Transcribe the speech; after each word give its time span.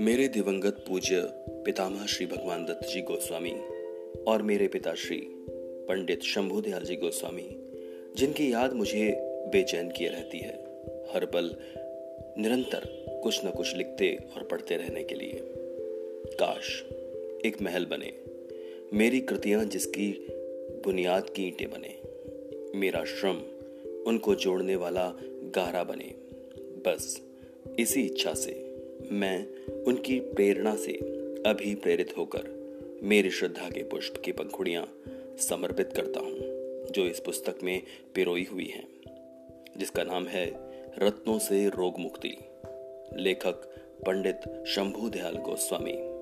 मेरे 0.00 0.28
दिवंगत 0.28 0.84
पूज्य 0.88 1.20
पितामह 1.64 2.06
श्री 2.06 2.26
भगवान 2.26 2.64
दत्त 2.64 2.86
जी 2.88 3.00
गोस्वामी 3.00 3.52
और 4.26 4.42
मेरे 4.42 4.68
पिता 4.68 4.94
श्री 4.94 5.16
पंडित 5.88 6.22
शंभु 6.22 6.60
दयाल 6.60 6.84
जी 6.84 6.96
गोस्वामी, 6.96 7.46
जिनकी 8.16 8.52
याद 8.52 8.72
मुझे 8.72 9.10
बेचैन 9.52 9.90
किए 9.90 10.08
रहती 10.08 10.38
है, 10.38 10.52
हर 11.14 11.26
पल 11.26 11.54
निरंतर 12.38 12.88
कुछ 13.22 13.44
न 13.44 13.50
कुछ 13.50 13.76
लिखते 13.76 14.18
और 14.36 14.42
पढ़ते 14.42 14.76
रहने 14.76 15.04
के 15.04 15.14
लिए। 15.14 15.38
काश 16.40 16.82
एक 17.46 17.62
महल 17.62 17.86
बने, 17.86 18.12
मेरी 18.92 19.20
कृतियाँ 19.20 19.64
जिसकी 19.64 20.10
बुनियाद 20.84 21.30
की 21.30 21.46
ईंटें 21.46 21.70
बने, 21.70 21.96
मेरा 22.78 23.04
श्रम 23.04 23.42
उनको 24.06 24.34
जोड़ने 24.34 24.76
वाला 24.76 25.12
गारा 25.54 25.84
बने, 25.84 26.14
बस 26.86 27.20
इसी 27.78 28.02
इच्छा 28.02 28.34
से 28.34 28.63
मैं 29.12 29.46
उनकी 29.84 30.20
प्रेरणा 30.20 30.76
से 30.76 30.92
अभी 31.46 31.74
प्रेरित 31.74 32.14
होकर 32.18 32.64
मेरी 33.02 33.30
श्रद्धा 33.30 33.68
के 33.68 33.82
पुष्प 33.82 34.22
की 34.24 34.32
पंखुड़ियाँ 34.32 34.98
समर्पित 35.38 35.92
करता 35.92 36.20
हूँ, 36.20 36.38
जो 36.90 37.06
इस 37.06 37.20
पुस्तक 37.20 37.54
में 37.62 37.82
पिरोई 38.14 38.46
हुई 38.52 38.66
हैं, 38.66 38.88
जिसका 39.76 40.04
नाम 40.04 40.26
है 40.26 40.46
रत्नों 40.98 41.38
से 41.38 41.68
रोग 41.68 41.98
मुक्ति 41.98 42.36
लेखक 43.16 43.52
पंडित 44.06 44.64
शंभु 44.66 45.08
दयाल 45.08 45.34
गोस्वामी। 45.34 46.13